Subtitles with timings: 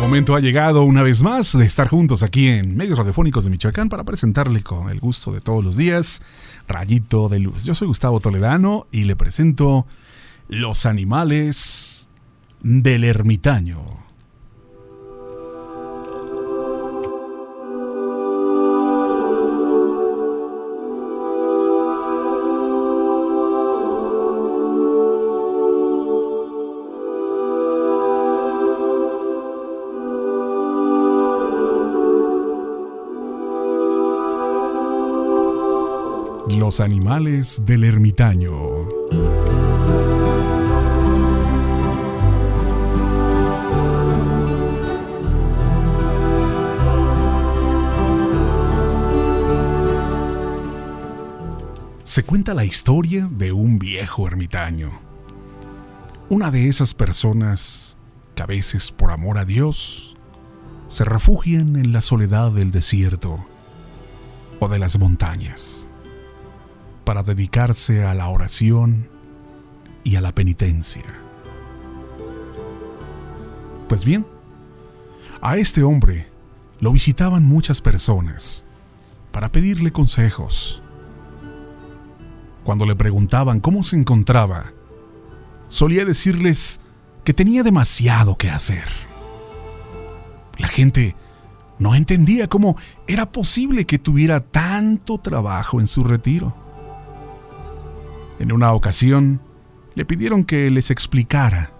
[0.00, 3.88] momento ha llegado una vez más de estar juntos aquí en Medios Radiofónicos de Michoacán
[3.88, 6.22] para presentarle con el gusto de todos los días
[6.68, 7.64] Rayito de Luz.
[7.64, 9.86] Yo soy Gustavo Toledano y le presento
[10.48, 12.08] Los animales
[12.62, 14.07] del ermitaño.
[36.50, 38.52] Los animales del ermitaño.
[52.02, 54.98] Se cuenta la historia de un viejo ermitaño.
[56.30, 57.98] Una de esas personas
[58.34, 60.16] que a veces por amor a Dios
[60.88, 63.44] se refugian en la soledad del desierto
[64.60, 65.87] o de las montañas
[67.08, 69.08] para dedicarse a la oración
[70.04, 71.06] y a la penitencia.
[73.88, 74.26] Pues bien,
[75.40, 76.28] a este hombre
[76.80, 78.66] lo visitaban muchas personas
[79.32, 80.82] para pedirle consejos.
[82.62, 84.74] Cuando le preguntaban cómo se encontraba,
[85.68, 86.78] solía decirles
[87.24, 88.84] que tenía demasiado que hacer.
[90.58, 91.16] La gente
[91.78, 96.67] no entendía cómo era posible que tuviera tanto trabajo en su retiro.
[98.38, 99.40] En una ocasión,
[99.94, 101.72] le pidieron que les explicara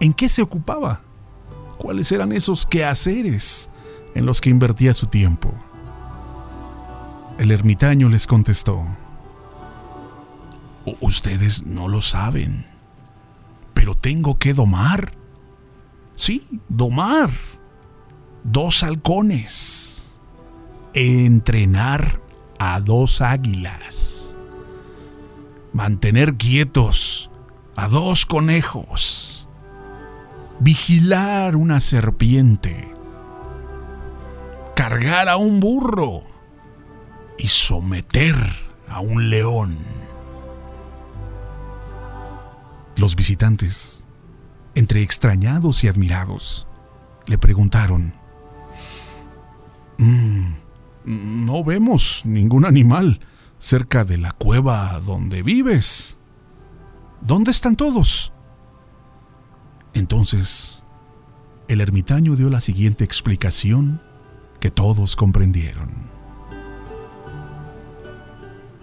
[0.00, 1.02] en qué se ocupaba,
[1.76, 3.70] cuáles eran esos quehaceres
[4.14, 5.54] en los que invertía su tiempo.
[7.38, 8.84] El ermitaño les contestó,
[11.00, 12.66] Ustedes no lo saben,
[13.74, 15.12] pero tengo que domar.
[16.14, 17.30] Sí, domar.
[18.42, 20.18] Dos halcones.
[20.94, 22.22] Entrenar
[22.58, 24.37] a dos águilas
[25.78, 27.30] mantener quietos
[27.76, 29.48] a dos conejos,
[30.58, 32.92] vigilar una serpiente,
[34.74, 36.24] cargar a un burro
[37.38, 38.34] y someter
[38.88, 39.78] a un león.
[42.96, 44.08] Los visitantes,
[44.74, 46.66] entre extrañados y admirados,
[47.28, 48.14] le preguntaron,
[49.98, 50.48] mm,
[51.04, 53.20] no vemos ningún animal
[53.58, 56.18] cerca de la cueva donde vives.
[57.20, 58.32] ¿Dónde están todos?
[59.94, 60.84] Entonces,
[61.66, 64.00] el ermitaño dio la siguiente explicación
[64.60, 66.08] que todos comprendieron.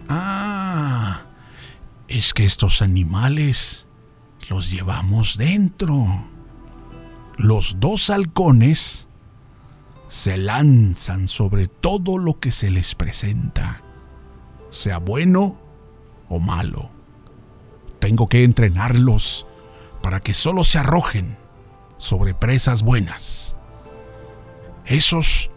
[0.09, 1.22] Ah,
[2.08, 3.88] es que estos animales
[4.50, 6.25] los llevamos dentro.
[7.38, 9.08] Los dos halcones
[10.08, 13.84] se lanzan sobre todo lo que se les presenta
[14.75, 15.58] sea bueno
[16.30, 16.90] o malo.
[18.00, 19.47] Tengo que entrenarlos
[20.02, 21.38] para que solo se arrojen
[21.97, 23.56] sobre presas buenas.
[24.85, 25.50] Esos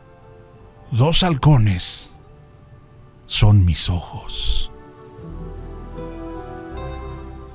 [0.91, 2.15] dos halcones
[3.27, 4.73] son mis ojos.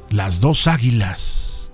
[0.10, 1.72] Las dos águilas.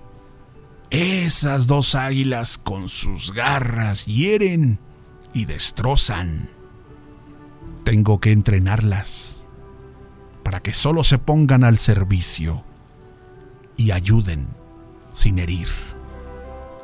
[0.88, 4.80] Esas dos águilas con sus garras hieren
[5.34, 6.48] y destrozan.
[7.84, 9.39] Tengo que entrenarlas
[10.50, 12.64] para que solo se pongan al servicio
[13.76, 14.48] y ayuden
[15.12, 15.68] sin herir.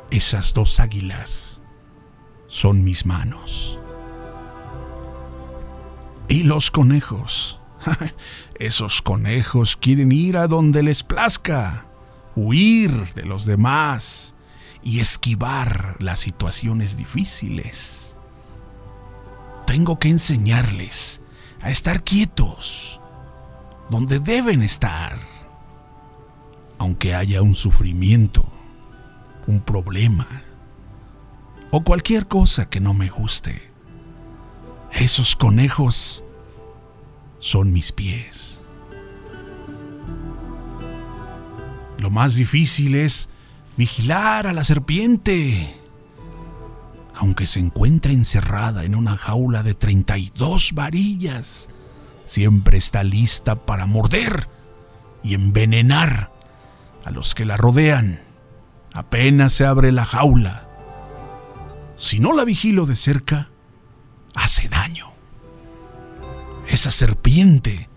[0.09, 1.61] Esas dos águilas
[2.47, 3.77] son mis manos.
[6.29, 7.59] Y los conejos.
[8.55, 11.87] Esos conejos quieren ir a donde les plazca,
[12.37, 14.33] huir de los demás
[14.81, 18.15] y esquivar las situaciones difíciles.
[19.65, 21.19] Tengo que enseñarles
[21.59, 23.01] a estar quietos
[23.89, 25.17] donde deben estar.
[26.77, 28.47] Aunque haya un sufrimiento,
[29.47, 30.27] un problema
[31.71, 33.61] o cualquier cosa que no me guste.
[34.91, 36.23] Esos conejos
[37.39, 38.63] son mis pies.
[41.99, 43.29] Lo más difícil es
[43.75, 45.75] vigilar a la serpiente.
[47.15, 51.67] Aunque se encuentre encerrada en una jaula de 32 varillas,
[52.27, 54.47] siempre está lista para morder
[55.23, 56.31] y envenenar
[57.03, 58.19] a los que la rodean.
[58.93, 60.67] Apenas se abre la jaula.
[61.95, 63.49] Si no la vigilo de cerca,
[64.35, 65.07] hace daño.
[66.67, 67.89] Esa serpiente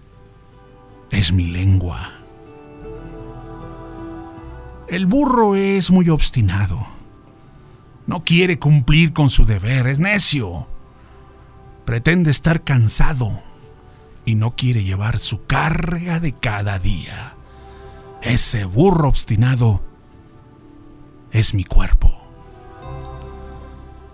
[1.11, 2.13] es mi lengua.
[4.89, 6.87] El burro es muy obstinado.
[8.07, 10.67] No quiere cumplir con su deber, es necio.
[11.85, 13.50] Pretende estar cansado
[14.25, 17.35] y no quiere llevar su carga de cada día.
[18.23, 19.83] Ese burro obstinado
[21.33, 22.21] es mi cuerpo.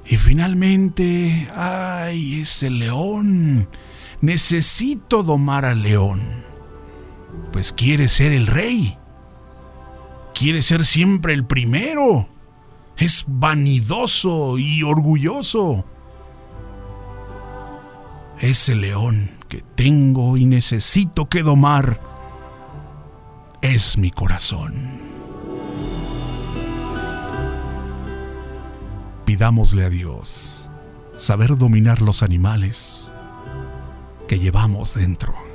[0.04, 3.68] Y finalmente, ay, ese león.
[4.20, 6.22] Necesito domar al león.
[7.52, 8.96] Pues quiere ser el rey.
[10.34, 12.28] Quiere ser siempre el primero.
[12.96, 15.84] Es vanidoso y orgulloso.
[18.38, 22.00] Ese león que tengo y necesito que domar
[23.62, 24.74] es mi corazón.
[29.24, 30.70] Pidámosle a Dios
[31.16, 33.12] saber dominar los animales
[34.28, 35.45] que llevamos dentro.